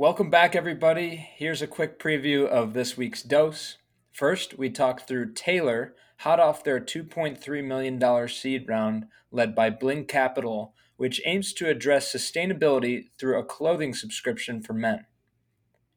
[0.00, 1.28] Welcome back, everybody.
[1.36, 3.76] Here's a quick preview of this week's dose.
[4.10, 10.06] First, we talked through Taelor, hot off their $2.3 million seed round led by Bling
[10.06, 15.04] Capital, which aims to address sustainability through a clothing subscription for men.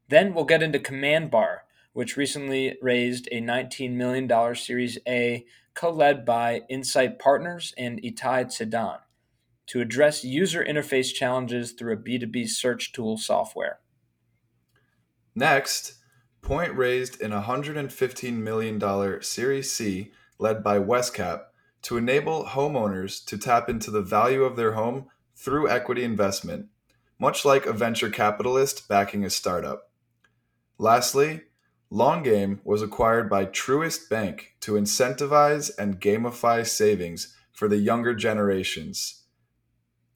[0.10, 1.60] Then we'll get into CommandBar,
[1.94, 5.46] which recently raised a $19 million Series A
[5.76, 8.98] co led by Insight Partners and Itai Sadan
[9.68, 13.80] to address user interface challenges through a B2B search tool software.
[15.36, 15.96] Next,
[16.44, 21.44] Point raised an $115 million Series C led by Westcap
[21.84, 25.06] to enable homeowners to tap into the value of their home
[25.38, 26.68] through equity investment,
[27.18, 29.90] much like a venture capitalist backing a startup.
[30.78, 31.44] Lastly,
[31.90, 39.24] Longgame was acquired by Truist Bank to incentivize and gamify savings for the younger generations.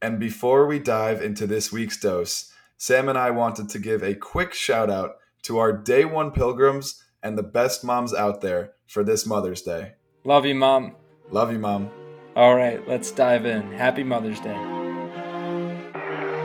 [0.02, 4.13] And before we dive into this week's dose, Sam and I wanted to give a
[4.13, 9.03] quick shout out to our day one pilgrims and the best moms out there for
[9.03, 9.94] this Mother's Day.
[10.23, 10.95] Love you, Mom.
[11.31, 11.89] Love you, Mom.
[12.36, 13.72] All right, let's dive in.
[13.72, 14.56] Happy Mother's Day.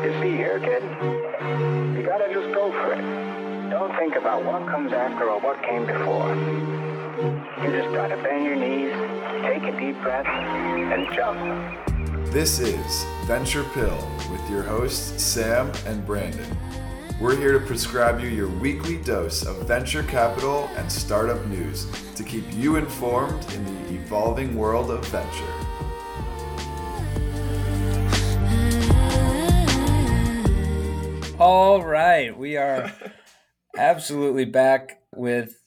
[0.03, 0.83] You see here, kid?
[1.95, 3.69] You gotta just go for it.
[3.69, 6.35] Don't think about what comes after or what came before.
[7.63, 8.95] You just gotta bend your knees,
[9.43, 11.92] take a deep breath, and jump.
[12.33, 16.57] This is Venture Pill with your hosts, Sam and Brandon.
[17.21, 22.25] We're here to prescribe you your weekly dose of venture capital and startup news to
[22.25, 25.45] keep you informed in the evolving world of venture.
[31.39, 32.95] All right, we are
[33.77, 35.63] absolutely back with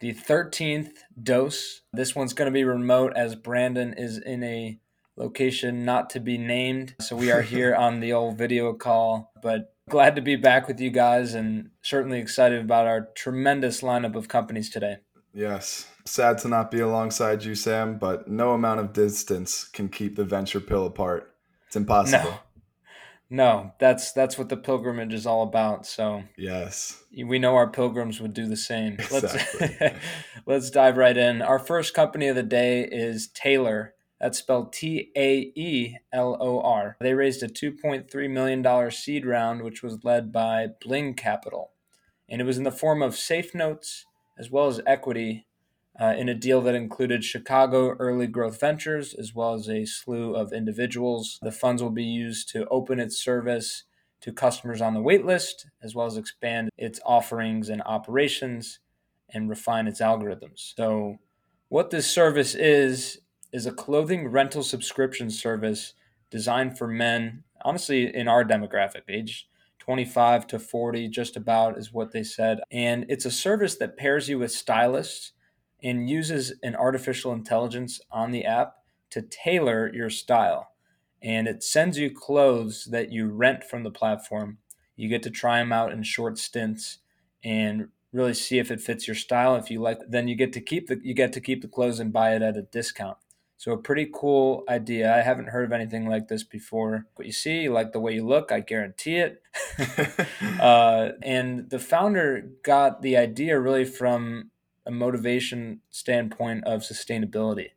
[0.00, 0.90] the 13th
[1.22, 1.82] dose.
[1.92, 4.80] This one's going to be remote as Brandon is in a
[5.16, 6.94] location not to be named.
[7.00, 10.80] So we are here on the old video call, but glad to be back with
[10.80, 14.96] you guys and certainly excited about our tremendous lineup of companies today.
[15.32, 15.88] Yes.
[16.04, 20.24] Sad to not be alongside you, Sam, but no amount of distance can keep the
[20.24, 21.34] venture pill apart.
[21.66, 22.30] It's impossible.
[22.30, 22.38] No.
[23.30, 25.86] No, that's that's what the pilgrimage is all about.
[25.86, 28.92] So yes, we know our pilgrims would do the same.
[28.92, 29.76] Exactly.
[29.80, 29.96] Let's
[30.46, 31.40] let's dive right in.
[31.42, 33.90] Our first company of the day is Taelor.
[34.24, 36.96] That's spelled T A E L O R.
[36.98, 41.72] They raised a $2.3 million seed round, which was led by Bling Capital.
[42.26, 44.06] And it was in the form of safe notes
[44.38, 45.46] as well as equity
[46.00, 50.34] uh, in a deal that included Chicago Early Growth Ventures as well as a slew
[50.34, 51.38] of individuals.
[51.42, 53.82] The funds will be used to open its service
[54.22, 58.78] to customers on the waitlist, as well as expand its offerings and operations
[59.28, 60.72] and refine its algorithms.
[60.78, 61.18] So,
[61.68, 63.18] what this service is,
[63.54, 65.94] is a clothing rental subscription service
[66.28, 69.48] designed for men, honestly, in our demographic age.
[69.78, 72.58] 25 to 40, just about is what they said.
[72.72, 75.32] And it's a service that pairs you with stylists
[75.82, 78.76] and uses an artificial intelligence on the app
[79.10, 80.72] to tailor your style.
[81.22, 84.58] And it sends you clothes that you rent from the platform.
[84.96, 86.98] You get to try them out in short stints
[87.44, 89.54] and really see if it fits your style.
[89.54, 92.00] If you like, then you get to keep the you get to keep the clothes
[92.00, 93.18] and buy it at a discount.
[93.56, 95.14] So a pretty cool idea.
[95.14, 97.06] I haven't heard of anything like this before.
[97.14, 99.42] What you see, you like the way you look, I guarantee it.
[100.60, 104.50] uh, and the founder got the idea really from
[104.84, 107.70] a motivation standpoint of sustainability.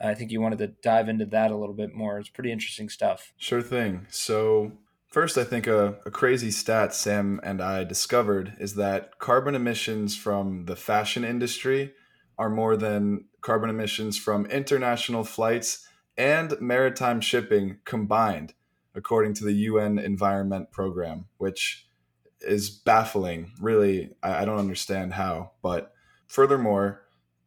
[0.00, 2.18] I think you wanted to dive into that a little bit more.
[2.18, 3.32] It's pretty interesting stuff.
[3.36, 4.06] Sure thing.
[4.10, 4.72] So
[5.08, 10.14] First, I think a, a, crazy stat Sam and I discovered is that carbon emissions
[10.14, 11.94] from the fashion industry
[12.36, 18.54] are more than carbon emissions from international flights and maritime shipping combined,
[18.94, 21.88] according to the UN Environment Program, which
[22.40, 23.52] is baffling.
[23.60, 25.52] Really, I, don't understand how.
[25.62, 25.92] But
[26.26, 27.02] furthermore,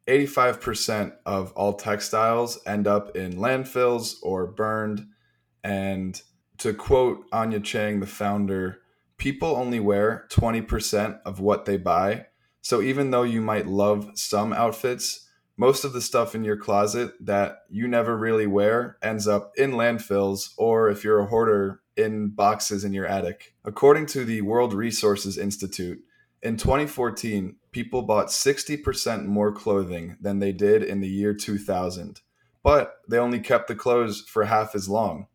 [0.08, 5.06] 85% of all textiles end up in landfills or burned.
[5.62, 6.20] And
[6.58, 8.80] to quote Anya Cheng, the founder,
[9.18, 12.26] people only wear 20% of what they buy
[12.62, 17.12] so even though you might love some outfits, most of the stuff in your closet
[17.20, 22.30] that you never really wear ends up in landfills or if you're a hoarder in
[22.30, 23.54] boxes in your attic.
[23.64, 26.02] According to the World Resources Institute,
[26.42, 32.20] in 2014, people bought 60% more clothing than they did in the year 2000,
[32.62, 35.28] but they only kept the clothes for half as long.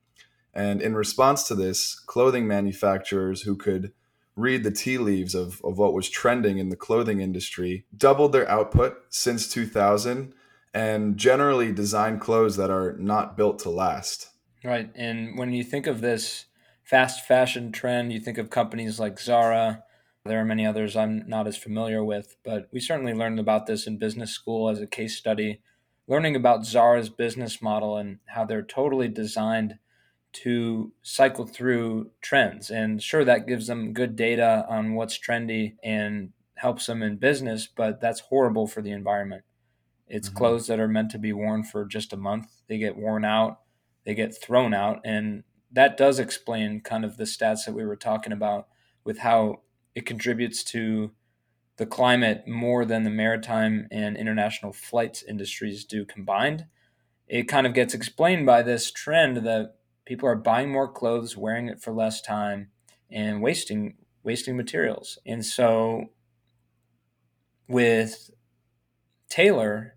[0.53, 3.93] And in response to this, clothing manufacturers who could
[4.37, 8.49] read the tea leaves of, of what was trending in the clothing industry, doubled their
[8.49, 10.33] output since 2000,
[10.73, 14.29] and generally design clothes that are not built to last.
[14.63, 14.91] Right.
[14.95, 16.45] And when you think of this
[16.83, 19.83] fast fashion trend, you think of companies like Zara,
[20.23, 23.87] There are many others I'm not as familiar with, but we certainly learned about this
[23.87, 25.61] in business school as a case study,
[26.07, 29.79] learning about Zara's business model and how they're totally designed
[30.43, 32.69] to cycle through trends.
[32.69, 37.67] And sure, that gives them good data on what's trendy and helps them in business,
[37.67, 39.43] but that's horrible for the environment.
[40.07, 40.37] It's mm-hmm.
[40.37, 42.47] clothes that are meant to be worn for just a month.
[42.67, 43.59] They get worn out,
[44.05, 45.01] they get thrown out.
[45.05, 48.67] And that does explain kind of the stats that we were talking about
[49.03, 49.61] with how
[49.95, 51.11] it contributes to
[51.77, 56.65] the climate more than the maritime and international flights industries do combined.
[57.27, 59.75] It kind of gets explained by this trend that
[60.07, 62.69] people are buying more clothes, wearing it for less time,
[63.11, 65.19] and wasting wasting materials.
[65.25, 66.05] And so
[67.67, 68.31] with
[69.29, 69.91] Taelor,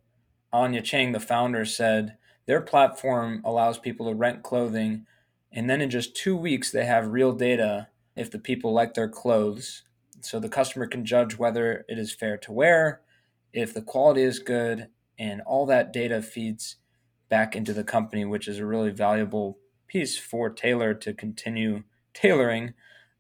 [0.53, 2.17] Anya Cheng, the founder, said
[2.47, 5.07] their platform allows people to rent clothing,
[5.53, 9.09] and then in just two weeks, they have real data if the people like their
[9.09, 9.83] clothes.
[10.21, 13.01] So the customer can judge whether it is fair to wear,
[13.53, 16.77] if the quality is good, and all that data feeds
[17.29, 19.60] back into the company, which is a really valuable
[19.91, 21.83] piece for Taelor to continue
[22.15, 22.75] tailoring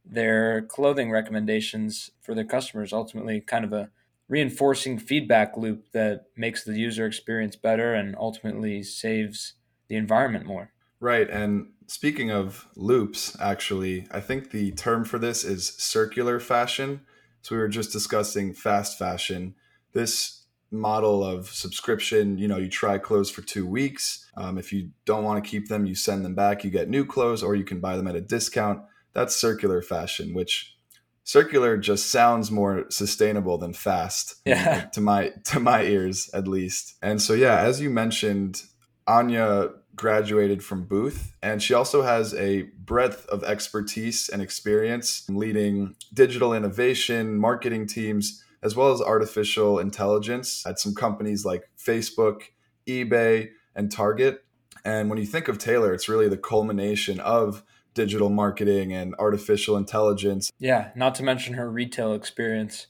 [0.04, 2.92] their clothing recommendations for their customers.
[2.92, 3.90] Ultimately, kind of a
[4.28, 9.54] reinforcing feedback loop that makes the user experience better and ultimately saves
[9.88, 10.70] the environment more.
[11.00, 11.28] Right.
[11.28, 17.00] And speaking of loops, actually, I think the term for this is circular fashion.
[17.42, 19.54] So we were just discussing fast fashion.
[19.92, 20.39] This
[20.70, 24.30] model of subscription, you know, you try clothes for two weeks.
[24.36, 27.04] Um, if you don't want to keep them, you send them back, you get new
[27.04, 28.82] clothes, or you can buy them at a discount.
[29.12, 30.76] That's circular fashion, which
[31.24, 34.82] circular just sounds more sustainable than fast yeah.
[34.92, 38.62] to my to my ears at least and so yeah as you mentioned
[39.06, 45.94] anya graduated from booth and she also has a breadth of expertise and experience leading
[46.12, 52.42] digital innovation marketing teams as well as artificial intelligence at some companies like facebook
[52.86, 54.44] ebay and target
[54.84, 57.62] and when you think of taelor it's really the culmination of
[57.94, 60.50] digital marketing and artificial intelligence.
[60.58, 62.86] Yeah, not to mention her retail experience,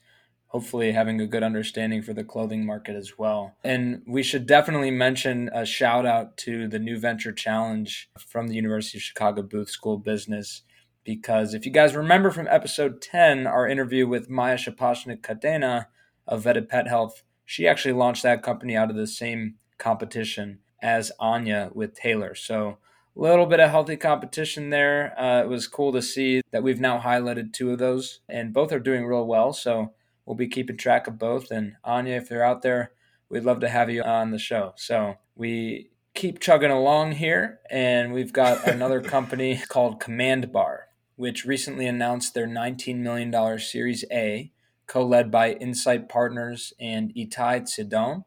[0.48, 3.54] hopefully having a good understanding for the clothing market as well.
[3.64, 8.54] And we should definitely mention a shout out to the New Venture Challenge from the
[8.54, 10.62] University of Chicago Booth School of Business.
[11.16, 15.86] Because if you guys remember from episode 10, our interview with Maya Shaposhnik Cadena
[16.24, 21.10] of Vetted Pet Health, she actually launched that company out of the same competition as
[21.18, 22.38] Anya with Taelor.
[22.38, 22.78] So
[23.16, 25.18] a little bit of healthy competition there.
[25.20, 28.70] Uh, it was cool to see that we've now highlighted two of those, and both
[28.70, 29.52] are doing real well.
[29.52, 31.50] So we'll be keeping track of both.
[31.50, 32.92] And Anya, if you're out there,
[33.28, 34.74] we'd love to have you on the show.
[34.76, 40.78] So we keep chugging along here, and we've got another company called CommandBar,
[41.20, 44.50] which recently announced their $19 million Series A,
[44.86, 48.24] co led by Insight Partners and Itai Sadan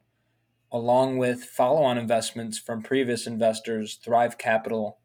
[0.73, 4.97] along with follow on investments from previous investors Thrive Capital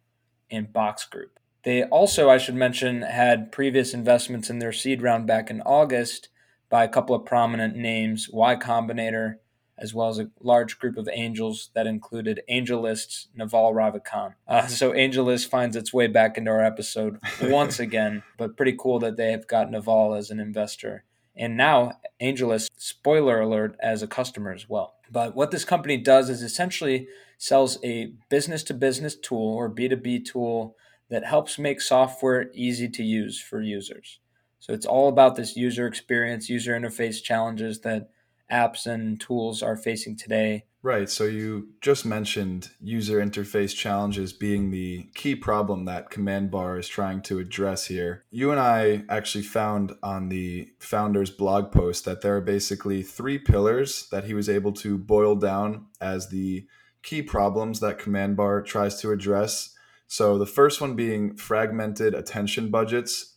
[0.51, 1.39] and Box Group.
[1.63, 6.31] They also, I should mention, had previous investments in their seed round back in August
[6.71, 9.37] by a couple of prominent names, Y Combinator,
[9.81, 14.35] as well as a large group of angels that included AngelList's Naval Ravikant.
[14.47, 18.99] Uh, so AngelList finds its way back into our episode once again, but pretty cool
[18.99, 21.05] that they have got Naval as an investor.
[21.37, 24.95] And now AngelList, spoiler alert, as a customer as well.
[25.11, 27.07] But what this company does is essentially
[27.39, 30.77] sells a business to business tool or B2B tool
[31.09, 34.19] that helps make software easy to use for users.
[34.59, 38.11] So it's all about this user experience, user interface challenges that
[38.51, 40.65] apps and tools are facing today.
[40.83, 41.11] Right.
[41.11, 47.21] So you just mentioned user interface challenges being the key problem that CommandBar is trying
[47.23, 48.25] to address here.
[48.31, 53.39] You and I actually found on the founder's blog post that there are basically three
[53.39, 56.67] pillars that he was able to boil down as the
[57.03, 59.75] key problems that CommandBar tries to address.
[60.07, 63.35] So the first one being fragmented attention budgets.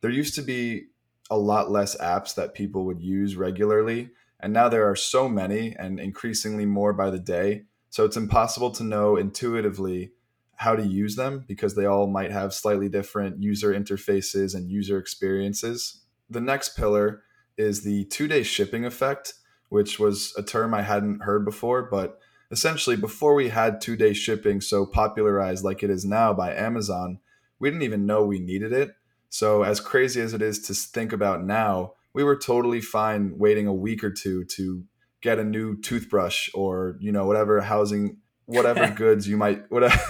[0.00, 0.86] There used to be
[1.28, 4.10] a lot less apps that people would use regularly
[4.40, 7.64] and now there are so many and increasingly more by the day.
[7.90, 10.12] So it's impossible to know intuitively
[10.56, 14.98] how to use them because they all might have slightly different user interfaces and user
[14.98, 16.02] experiences.
[16.28, 17.22] The next pillar
[17.56, 19.34] is the two day shipping effect,
[19.68, 21.82] which was a term I hadn't heard before.
[21.82, 22.18] But
[22.50, 27.20] essentially, before we had two day shipping so popularized like it is now by Amazon,
[27.58, 28.94] we didn't even know we needed it.
[29.30, 33.68] So, as crazy as it is to think about now, we were totally fine waiting
[33.68, 34.82] a week or two to
[35.20, 40.00] get a new toothbrush or you know whatever housing whatever goods you might whatever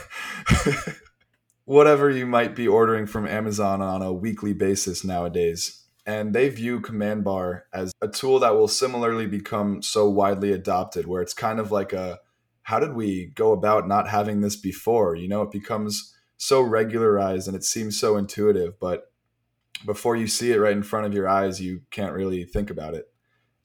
[1.67, 5.85] whatever you might be ordering from Amazon on a weekly basis nowadays.
[6.07, 11.21] and they view CommandBar as a tool that will similarly become so widely adopted, where
[11.21, 12.21] it's kind of like a
[12.63, 15.15] how did we go about not having this before?
[15.15, 19.13] You know, it becomes so regularized and it seems so intuitive, but
[19.87, 22.95] before you see it right in front of your eyes, you can't really think about
[22.95, 23.07] it.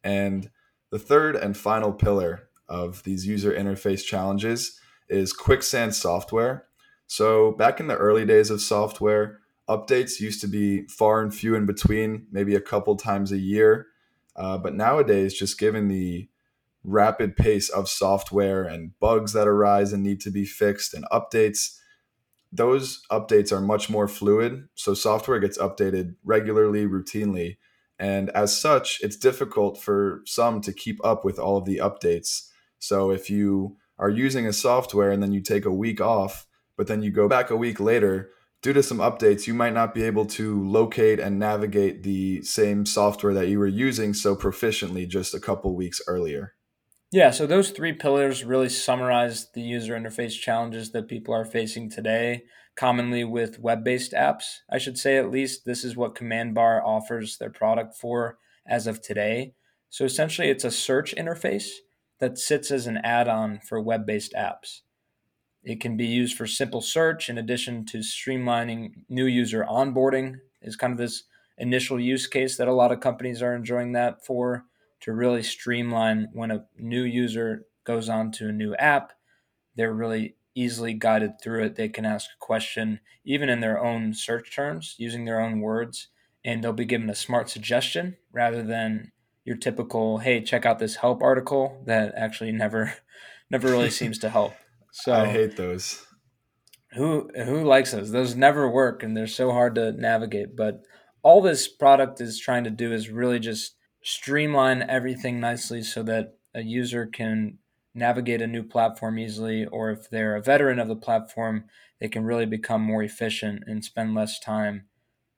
[0.04, 0.50] And
[0.90, 4.80] the third and final pillar of these user interface challenges
[5.10, 6.66] is quicksand software.
[7.08, 9.40] So, back in the early days of software,
[9.70, 13.88] updates used to be far and few in between, maybe a couple times a year.
[14.36, 16.30] Uh, but nowadays, just given the
[16.84, 21.78] rapid pace of software and bugs that arise and need to be fixed and updates,
[22.54, 24.68] those updates are much more fluid.
[24.76, 27.58] So, software gets updated regularly, routinely.
[27.98, 32.50] And as such, it's difficult for some to keep up with all of the updates.
[32.78, 36.46] So, if you are using a software and then you take a week off,
[36.78, 38.30] but then you go back a week later,
[38.62, 42.86] due to some updates, you might not be able to locate and navigate the same
[42.86, 46.54] software that you were using so proficiently just a couple weeks earlier.
[47.14, 51.92] Yeah, so those three pillars really summarize the user interface challenges that people are facing
[51.92, 54.46] today, commonly with web based apps.
[54.68, 59.00] I should say, at least, this is what CommandBar offers their product for as of
[59.00, 59.54] today.
[59.92, 61.68] So essentially, it's a search interface
[62.20, 64.80] that sits as an add on for web based apps.
[65.64, 70.76] It can be used for simple search in addition to streamlining new user onboarding, is
[70.76, 71.26] kind of this
[71.60, 74.66] initial use case that a lot of companies are enjoying that for
[75.04, 79.12] to really streamline when a new user goes on to a new app.
[79.76, 81.76] They're really easily guided through it.
[81.76, 86.08] They can ask a question, even in their own search terms, using their own words,
[86.46, 89.12] and they'll be given a smart suggestion rather than
[89.44, 92.94] your typical, hey, check out this help article that actually never
[93.50, 94.54] never really seems to help.
[94.94, 96.06] So I hate those.
[96.94, 98.12] Who who likes those?
[98.12, 100.56] Those never work and they're so hard to navigate.
[100.56, 100.82] But
[101.24, 106.36] all this product is trying to do is really just streamline everything nicely so that
[106.54, 107.58] a user can
[107.96, 111.66] navigate a new platform easily, or if they're a veteran of the platform,
[112.00, 114.86] they can really become more efficient and spend less time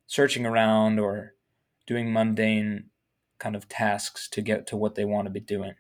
[0.08, 1.34] searching around or
[1.86, 2.86] doing mundane
[3.40, 5.74] kind of tasks to get to what they want to be doing.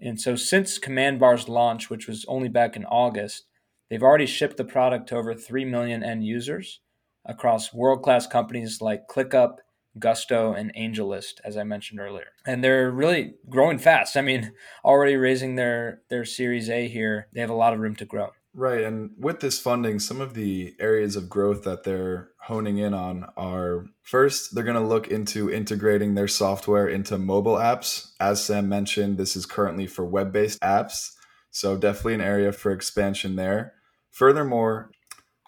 [0.00, 3.44] And so since CommandBar's launch, which was only back in August,
[3.88, 6.80] they've already shipped the product to over 3 million end users
[7.26, 9.56] across world-class companies like ClickUp,
[10.00, 12.28] Gusto, and AngelList, as I mentioned earlier.
[12.46, 14.16] And they're really growing fast.
[14.16, 14.52] I mean,
[14.84, 18.30] already raising their their Series A here, they have a lot of room to grow.
[18.52, 18.82] Right.
[18.82, 23.26] And with this funding, some of the areas of growth that they're honing in on
[23.36, 28.10] are first, they're going to look into integrating their software into mobile apps.
[28.18, 31.10] As Sam mentioned, this is currently for web based apps.
[31.52, 33.74] So, definitely an area for expansion there.
[34.12, 34.90] Furthermore,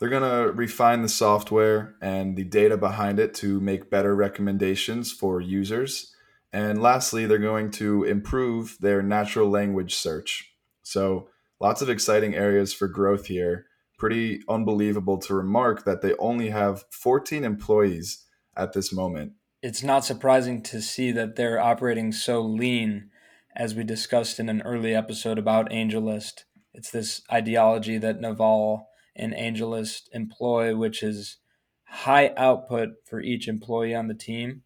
[0.02, 5.12] they're going to refine the software and the data behind it to make better recommendations
[5.12, 6.12] for users.
[6.52, 10.56] And lastly, they're going to improve their natural language search.
[10.82, 11.28] So,
[11.60, 13.66] lots of exciting areas for growth here.
[13.96, 18.24] Pretty unbelievable to remark that they only have 14 employees
[18.56, 19.34] at this moment.
[19.62, 23.10] It's not surprising to see that they're operating so lean,
[23.54, 26.42] as we discussed in an early episode about AngelList.
[26.74, 31.38] It's this ideology that Naval and AngelList employ, which is
[31.84, 34.62] high output for each employee on the team.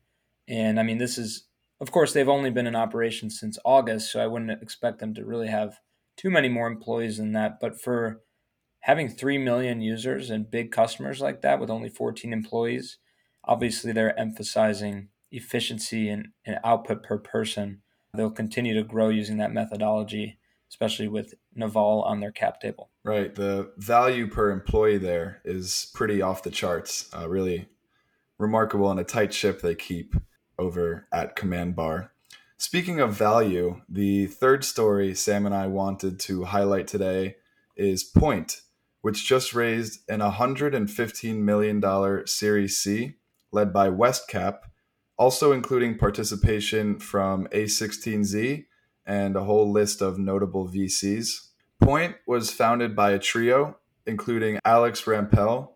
[0.49, 1.49] And I mean, this is,
[1.81, 5.25] of course, they've only been in operation since August, so I wouldn't expect them to
[5.25, 5.81] really have
[6.17, 7.59] too many more employees than that.
[7.61, 8.23] But for
[8.81, 12.99] having 3 million users and big customers like that with only 14 employees,
[13.45, 17.83] obviously they're emphasizing efficiency and, and output per person.
[18.15, 20.39] They'll continue to grow using that methodology,
[20.71, 22.91] especially with Naval on their cap table.
[23.05, 23.35] Right.
[23.35, 27.09] The value per employee there is pretty off the charts.
[27.17, 27.69] Uh, really
[28.39, 30.15] remarkable and a tight ship they keep
[30.59, 32.11] over at CommandBar.
[32.59, 37.37] Speaking of value, the third story Sam and I wanted to highlight today
[37.77, 38.63] is Point,
[39.03, 43.15] which just raised an $115 million Series C
[43.53, 44.61] led by WestCap,
[45.19, 48.65] also including participation from A16Z
[49.07, 51.49] and a whole list of notable VCs.
[51.81, 55.71] Point was founded by a trio, including Alex Rampell,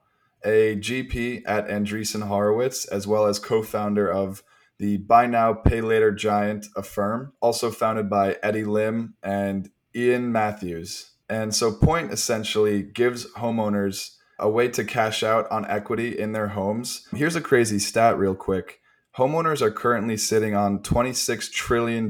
[0.44, 4.42] a GP at Andreessen Horowitz, as well as co founder of
[4.78, 11.10] the buy now, pay later giant Affirm, also founded by Eddie Lim and Ian Matthews.
[11.28, 16.48] And so Point essentially gives homeowners a way to cash out on equity in their
[16.48, 17.06] homes.
[17.14, 18.80] Here's a crazy stat, real quick.
[19.18, 22.08] Homeowners are currently sitting on $26 trillion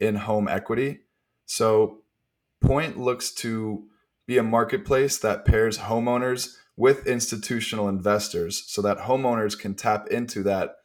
[0.00, 1.00] in home equity.
[1.46, 2.00] So
[2.60, 3.84] Point looks to
[4.26, 10.42] be a marketplace that pairs homeowners with institutional investors so that homeowners can tap into
[10.44, 10.76] that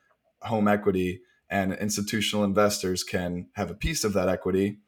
[0.42, 4.80] home equity and institutional investors can have a piece of that equity.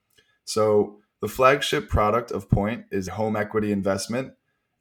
[0.43, 4.33] So the flagship product of Point is home equity investment.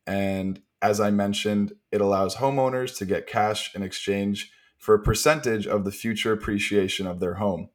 [0.07, 5.67] And as I mentioned, it allows homeowners to get cash in exchange for a percentage
[5.67, 7.69] of the future appreciation of their home.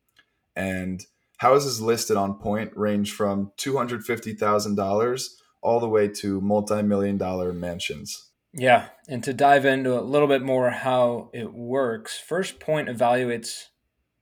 [0.56, 1.06] And
[1.38, 5.28] houses listed on Point range from $250,000
[5.62, 8.32] all the way to multi million dollar mansions.
[8.54, 8.88] Yeah.
[9.10, 13.66] And to dive into a little bit more how it works, First Point evaluates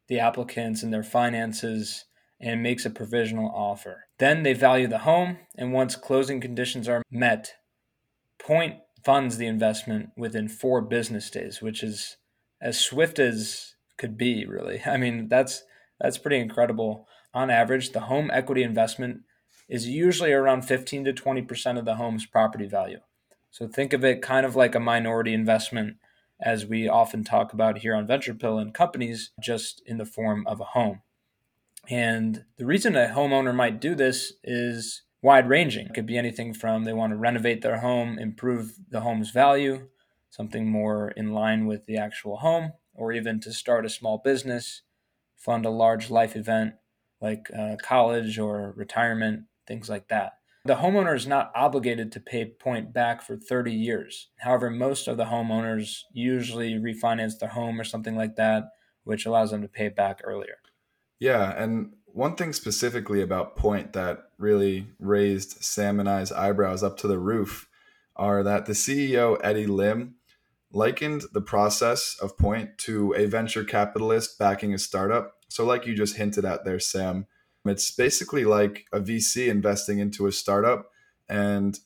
[0.08, 2.05] the applicants and their finances
[2.39, 4.05] and makes a provisional offer.
[4.17, 7.53] Then they value the home, and once closing conditions are met,
[8.39, 12.17] Point funds the investment within four business days, which is
[12.62, 14.82] as swift as could be, really.
[14.86, 15.63] I mean, that's
[16.03, 17.07] that's pretty incredible.
[17.33, 19.22] On average, the home equity investment
[19.69, 23.00] is usually around 15 to 20% of the home's property value.
[23.50, 25.95] So think of it kind of like a minority investment
[26.41, 30.45] as we often talk about here on Venture Pill and companies, just in the form
[30.45, 31.01] of a home.
[31.89, 35.86] And the reason a homeowner might do this is wide ranging.
[35.86, 39.88] It could be anything from they want to renovate their home, improve the home's value,
[40.29, 44.81] something more in line with the actual home, or even to start a small business,
[45.43, 46.73] fund a large life event
[47.21, 50.33] like uh, college or retirement, things like that.
[50.65, 54.29] The homeowner is not obligated to pay point back for 30 years.
[54.39, 58.69] However, most of the homeowners usually refinance their home or something like that,
[59.03, 60.57] which allows them to pay back earlier.
[61.19, 66.97] Yeah, and one thing specifically about Point that really raised Sam and I's eyebrows up
[67.00, 67.67] to the roof
[68.15, 70.15] are that the CEO, Eddie Lim,
[70.73, 75.35] likened the process of Point to a venture capitalist backing a startup.
[75.47, 77.27] So, like you just hinted at there, Sam,
[77.65, 80.89] it's basically like a VC investing into a startup.
[81.29, 81.79] And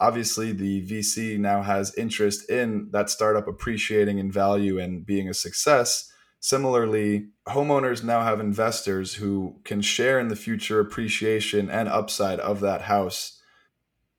[0.00, 5.34] obviously, the VC now has interest in that startup appreciating in value and being a
[5.34, 6.10] success.
[6.40, 12.60] Similarly, homeowners now have investors who can share in the future appreciation and upside of
[12.60, 13.40] that house.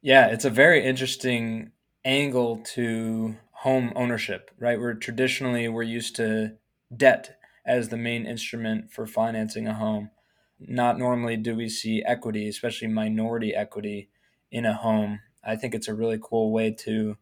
[0.01, 1.71] Yeah, it's a very interesting
[2.05, 4.79] angle to home ownership, right?
[4.79, 6.53] Where traditionally we're used to
[6.95, 10.11] debt as the main instrument for financing a home
[10.59, 14.09] not normally do we see equity, especially minority equity,
[14.51, 15.21] in a home.
[15.43, 17.17] I think it's a really cool way to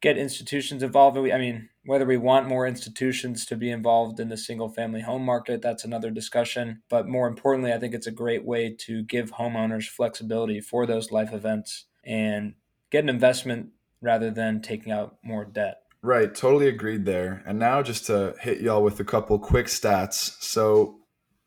[0.00, 1.16] get institutions involved.
[1.18, 5.24] I mean, whether we want more institutions to be involved in the single family home
[5.24, 6.82] market, that's another discussion.
[6.88, 11.10] But more importantly, I think it's a great way to give homeowners flexibility for those
[11.10, 12.54] life events and
[12.90, 13.70] get an investment
[14.02, 15.78] rather than taking out more debt.
[16.02, 17.42] Right, totally agreed there.
[17.46, 20.42] And now just to hit y'all with a couple quick stats.
[20.42, 20.98] So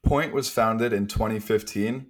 [0.03, 2.07] Point was founded in 2015.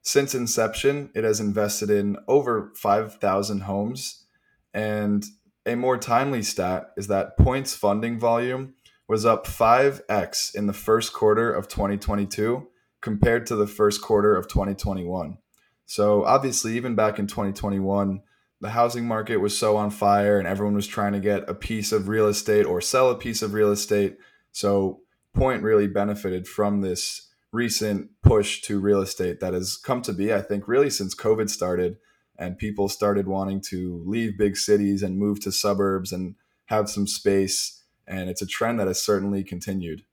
[0.00, 4.24] Since inception, it has invested in over 5,000 homes.
[4.72, 5.24] And
[5.66, 8.74] a more timely stat is that Point's funding volume
[9.08, 12.68] was up 5x in the first quarter of 2022
[13.00, 15.38] compared to the first quarter of 2021.
[15.84, 18.22] So, obviously, even back in 2021,
[18.62, 21.90] the housing market was so on fire and everyone was trying to get a piece
[21.90, 24.16] of real estate or sell a piece of real estate.
[24.52, 25.00] So,
[25.34, 30.32] Point really benefited from this recent push to real estate that has come to be,
[30.32, 31.96] I think, really since COVID started
[32.38, 36.34] and people started wanting to leave big cities and move to suburbs and
[36.66, 37.82] have some space.
[38.06, 40.04] And it's a trend that has certainly continued.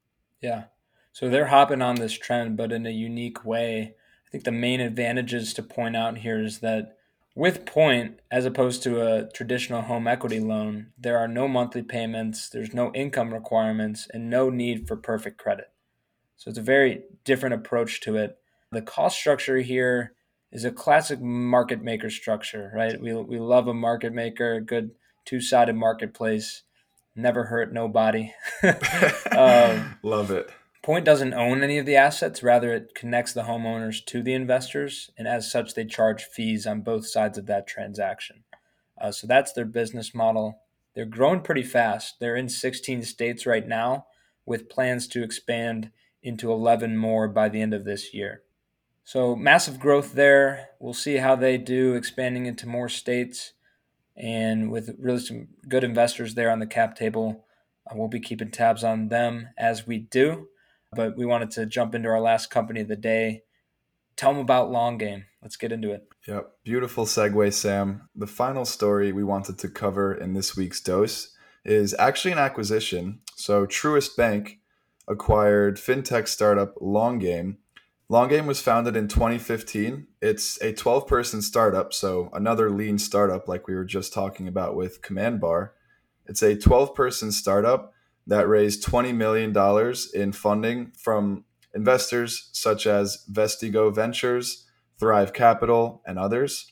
[0.41, 0.65] Yeah.
[1.11, 3.95] So they're hopping on this trend, but in a unique way.
[4.25, 6.98] I think the main advantages to point out here is that
[7.39, 12.49] with Point, as opposed to a traditional home equity loan, there are no monthly payments,
[12.49, 15.71] there's no income requirements, and no need for perfect credit.
[16.35, 18.37] So it's a very different approach to it.
[18.73, 20.15] The cost structure here
[20.51, 22.99] is a classic market maker structure, right?
[22.99, 24.91] We, we love a market maker, a good
[25.23, 26.63] two sided marketplace,
[27.15, 28.33] never hurt nobody.
[29.31, 30.49] um, love it.
[30.81, 35.11] Point doesn't own any of the assets, rather, it connects the homeowners to the investors,
[35.17, 38.43] and as such, they charge fees on both sides of that transaction.
[38.99, 40.61] Uh, so that's their business model.
[40.95, 42.15] They're growing pretty fast.
[42.19, 44.05] They're in 16 states right now
[44.45, 45.91] with plans to expand
[46.23, 48.41] into 11 more by the end of this year.
[49.03, 50.69] So, massive growth there.
[50.79, 53.53] We'll see how they do expanding into more states.
[54.15, 57.45] And with really some good investors there on the cap table,
[57.89, 60.47] uh, we'll be keeping tabs on them as we do.
[60.91, 63.43] But we wanted to jump into our last company of the day.
[64.15, 65.25] Tell them about Long Game.
[65.41, 66.07] Let's get into it.
[66.27, 66.51] Yep.
[66.63, 68.09] Beautiful segue, Sam.
[68.15, 73.21] The final story we wanted to cover in this week's dose is actually an acquisition.
[73.35, 74.59] So, Truist Bank
[75.07, 77.59] acquired fintech startup Long Game.
[78.09, 80.07] Long Game was founded in 2015.
[80.21, 84.75] It's a 12 person startup, so another lean startup like we were just talking about
[84.75, 85.69] with CommandBar.
[86.25, 87.93] It's a 12 person startup
[88.29, 89.55] that raised $20 million
[90.13, 94.67] in funding from investors such as Vestigo Ventures,
[94.99, 96.71] Thrive Capital, and others.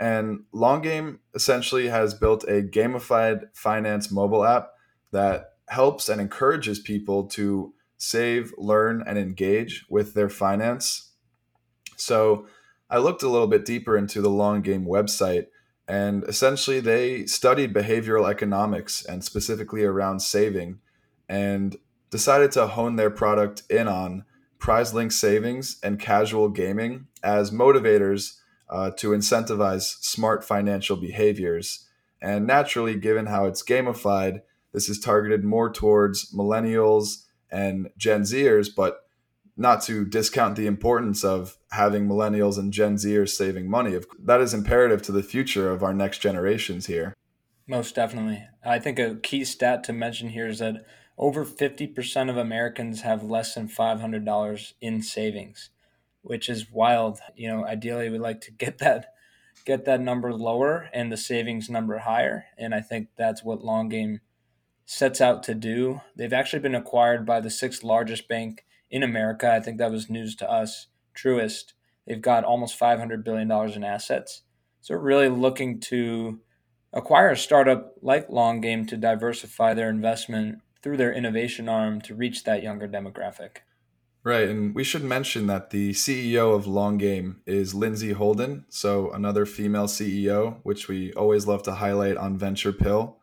[0.00, 4.70] And Long Game essentially has built a gamified finance mobile app
[5.12, 11.12] that helps and encourages people to save, learn, and engage with their finance.
[11.96, 12.46] So
[12.90, 15.46] I looked a little bit deeper into the Long Game website,
[15.86, 20.80] and essentially they studied behavioral economics and specifically around saving
[21.28, 21.76] and
[22.10, 24.24] decided to hone their product in on
[24.58, 28.38] prize link savings and casual gaming as motivators
[28.70, 31.86] uh, to incentivize smart financial behaviors.
[32.20, 38.68] And naturally, given how it's gamified, this is targeted more towards millennials and Gen Zers,
[38.74, 39.04] but
[39.56, 43.98] not to discount the importance of having millennials and Gen Zers saving money.
[44.18, 47.14] That is imperative to the future of our next generations here.
[47.66, 48.44] Most definitely.
[48.64, 50.84] I think a key stat to mention here is that
[51.18, 55.70] over 50% of Americans have less than $500 in savings,
[56.22, 57.18] which is wild.
[57.36, 59.12] You know, ideally we'd like to get that
[59.64, 63.88] get that number lower and the savings number higher, and I think that's what long
[63.90, 64.20] game
[64.86, 66.00] sets out to do.
[66.16, 69.52] They've actually been acquired by the sixth largest bank in America.
[69.52, 71.74] I think that was news to us, Truist.
[72.06, 74.42] They've got almost $500 billion in assets.
[74.80, 76.40] So, really looking to
[76.94, 82.14] acquire a startup like Long Game to diversify their investment through their innovation arm to
[82.14, 83.58] reach that younger demographic.
[84.24, 89.10] Right, and we should mention that the CEO of Long Game is Lindsay Holden, so
[89.12, 93.18] another female CEO, which we always love to highlight on Venture Pill.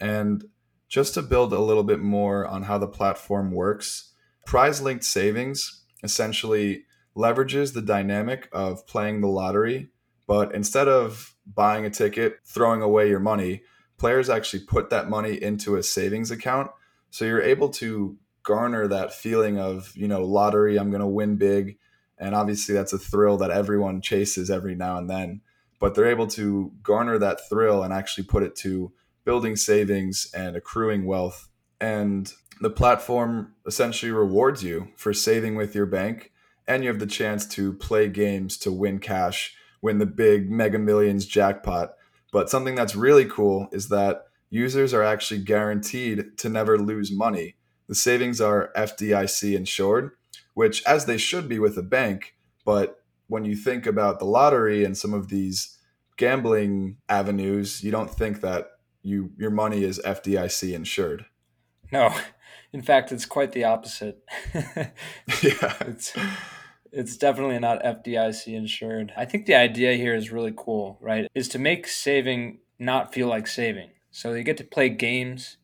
[0.00, 0.44] And
[0.88, 4.12] just to build a little bit more on how the platform works,
[4.44, 6.84] prize linked savings essentially
[7.16, 9.90] leverages the dynamic of playing the lottery,
[10.26, 13.62] but instead of buying a ticket, throwing away your money,
[13.96, 16.70] players actually put that money into a savings account
[17.12, 21.36] so you're able to garner that feeling of, you know, lottery, I'm going to win
[21.36, 21.76] big.
[22.16, 25.42] And obviously, that's a thrill that everyone chases every now and then.
[25.78, 28.92] But they're able to garner that thrill and actually put it to
[29.26, 31.50] building savings and accruing wealth.
[31.82, 36.32] And the platform essentially rewards you for saving with your bank.
[36.66, 40.78] And you have the chance to play games to win cash, win the big mega
[40.78, 41.92] millions jackpot.
[42.32, 47.56] But something that's really cool is that users are actually guaranteed to never lose money.
[47.88, 50.10] The savings are FDIC insured,
[50.52, 54.84] which, as they should be with a bank, but when you think about the lottery
[54.84, 55.78] and some of these
[56.18, 58.68] gambling avenues, you don't think that
[59.02, 61.24] you your money is FDIC insured.
[61.90, 62.14] No,
[62.74, 64.22] in fact, it's quite the opposite.
[64.54, 66.12] yeah, it's
[66.92, 69.14] it's definitely not FDIC insured.
[69.16, 71.26] I think the idea here is really cool, right?
[71.34, 73.90] Is to make saving not feel like saving.
[74.12, 75.56] So you get to play games.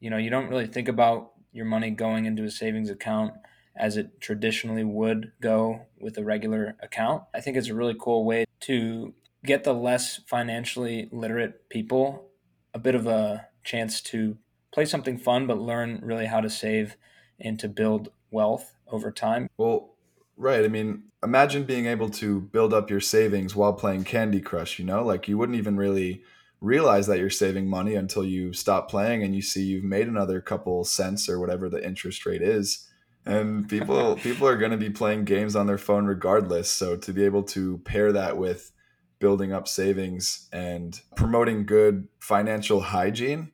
[0.00, 3.34] You know, you don't really think about your money going into a savings account
[3.76, 7.22] as it traditionally would go with a regular account.
[7.34, 12.30] I think it's a really cool way to get the less financially literate people
[12.74, 14.36] a bit of a chance to
[14.72, 16.96] play something fun but learn really how to save
[17.38, 19.48] and to build wealth over time.
[19.56, 19.94] Well,
[20.36, 20.64] right.
[20.64, 24.84] I mean, imagine being able to build up your savings while playing Candy Crush, you
[24.84, 25.04] know?
[25.04, 26.22] Like you wouldn't even really
[26.60, 30.40] realize that you're saving money until you stop playing and you see you've made another
[30.40, 32.86] couple cents or whatever the interest rate is.
[33.24, 36.70] And people people are going to be playing games on their phone regardless.
[36.70, 38.72] So to be able to pair that with
[39.18, 43.52] building up savings and promoting good financial hygiene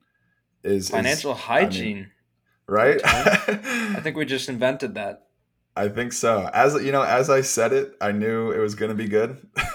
[0.62, 2.10] is financial is, hygiene I mean,
[2.68, 3.00] right?
[3.04, 5.25] I think we just invented that
[5.76, 6.48] I think so.
[6.54, 9.46] As you know, as I said it, I knew it was going to be good.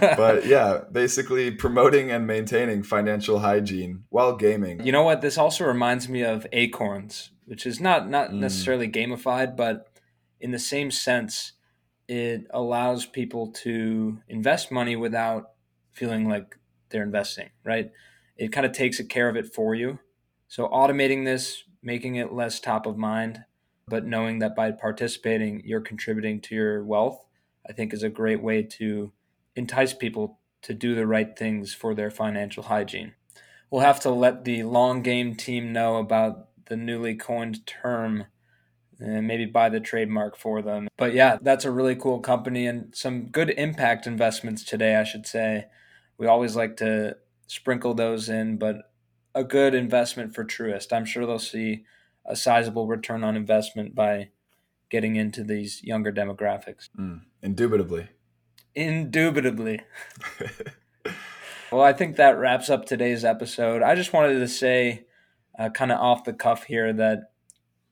[0.00, 4.84] but yeah, basically promoting and maintaining financial hygiene while gaming.
[4.84, 5.22] You know what?
[5.22, 8.34] This also reminds me of Acorns, which is not not mm.
[8.34, 9.88] necessarily gamified, but
[10.38, 11.52] in the same sense,
[12.08, 15.52] it allows people to invest money without
[15.92, 16.58] feeling like
[16.90, 17.90] they're investing, right?
[18.36, 19.98] It kind of takes care of it for you.
[20.48, 23.44] So automating this, making it less top of mind
[23.92, 27.26] but knowing that by participating, you're contributing to your wealth,
[27.68, 29.12] I think is a great way to
[29.54, 33.12] entice people to do the right things for their financial hygiene.
[33.70, 38.28] We'll have to let the long game team know about the newly coined term
[38.98, 40.88] and maybe buy the trademark for them.
[40.96, 45.26] But yeah, that's a really cool company and some good impact investments today, I should
[45.26, 45.66] say.
[46.16, 48.90] We always like to sprinkle those in, but
[49.34, 50.94] a good investment for Truist.
[50.94, 51.84] I'm sure they'll see
[52.24, 54.28] a sizable return on investment by
[54.90, 56.88] getting into these younger demographics.
[56.98, 58.08] Mm, indubitably.
[58.74, 59.80] Indubitably.
[61.72, 63.82] well, I think that wraps up today's episode.
[63.82, 65.06] I just wanted to say
[65.58, 67.32] uh, kind of off the cuff here that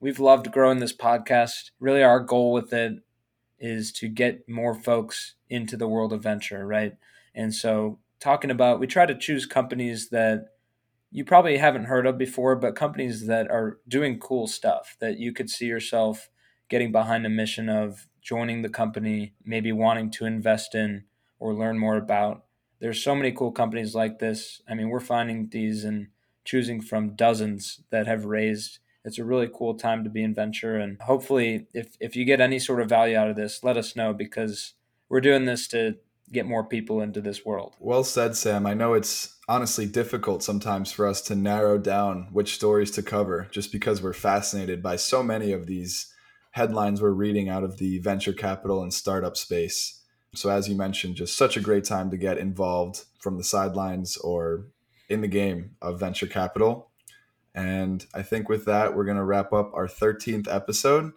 [0.01, 1.71] we've loved growing this podcast.
[1.81, 3.03] Really, our goal with it
[3.59, 6.97] is to get more folks into the world of venture, right?
[7.35, 10.49] And so, talking about, we try to choose companies that
[11.11, 15.33] you probably haven't heard of before, but companies that are doing cool stuff that you
[15.33, 16.31] could see yourself
[16.69, 21.05] getting behind a mission of joining the company, maybe wanting to invest in
[21.39, 22.45] or learn more about.
[22.81, 24.63] There's so many cool companies like this.
[24.69, 26.09] I mean, we're finding these and
[26.45, 30.77] choosing from dozens that have raised it's a really cool time to be in venture
[30.77, 33.97] and hopefully if if you get any sort of value out of this let us
[33.97, 34.75] know because
[35.09, 35.97] we're doing this to
[36.33, 40.93] get more people into this world well said sam i know it's honestly difficult sometimes
[40.93, 45.25] for us to narrow down which stories to cover just because we're fascinated by so
[45.25, 46.15] many of these
[46.53, 50.03] headlines we're reading out of the venture capital and startup space
[50.37, 54.17] so as you mentioned just such a great time to get involved from the sidelines
[54.19, 54.67] or
[55.09, 56.91] in the game of venture capital
[57.55, 61.13] and I think with that, we're going to wrap up our 13th episode.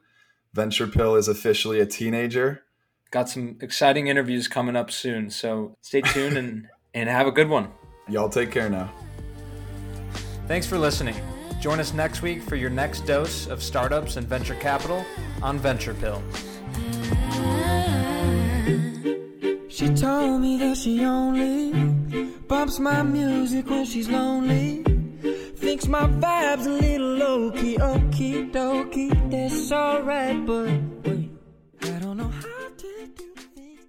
[0.53, 2.63] Venture Pill is officially a teenager.
[3.11, 5.29] Got some exciting interviews coming up soon.
[5.29, 7.69] So stay tuned and, and have a good one.
[8.07, 8.91] Y'all take care now.
[10.47, 11.15] Thanks for listening.
[11.61, 15.05] Join us next week for your next dose of startups and venture capital
[15.41, 16.21] on Venture Pill.
[19.69, 21.71] She told me that she only
[22.47, 24.83] bumps my music when she's lonely.
[25.55, 30.69] Thinks my vibe's a little low key, okie dokie, that's alright, but